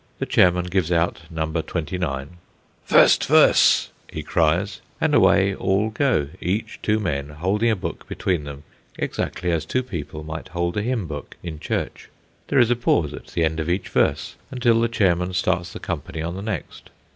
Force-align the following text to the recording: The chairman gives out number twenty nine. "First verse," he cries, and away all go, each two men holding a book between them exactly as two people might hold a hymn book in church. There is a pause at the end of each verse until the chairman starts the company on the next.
The 0.17 0.25
chairman 0.25 0.65
gives 0.65 0.91
out 0.91 1.21
number 1.29 1.61
twenty 1.61 1.99
nine. 1.99 2.37
"First 2.85 3.23
verse," 3.25 3.91
he 4.11 4.23
cries, 4.23 4.81
and 4.99 5.13
away 5.13 5.53
all 5.53 5.91
go, 5.91 6.29
each 6.41 6.79
two 6.81 6.99
men 6.99 7.29
holding 7.29 7.69
a 7.69 7.75
book 7.75 8.07
between 8.07 8.43
them 8.43 8.63
exactly 8.97 9.51
as 9.51 9.63
two 9.63 9.83
people 9.83 10.23
might 10.23 10.47
hold 10.47 10.75
a 10.75 10.81
hymn 10.81 11.05
book 11.05 11.37
in 11.43 11.59
church. 11.59 12.09
There 12.47 12.57
is 12.57 12.71
a 12.71 12.75
pause 12.75 13.13
at 13.13 13.27
the 13.27 13.43
end 13.45 13.59
of 13.59 13.69
each 13.69 13.89
verse 13.89 14.35
until 14.49 14.81
the 14.81 14.87
chairman 14.89 15.35
starts 15.35 15.71
the 15.71 15.79
company 15.79 16.23
on 16.23 16.35
the 16.35 16.41
next. 16.41 16.89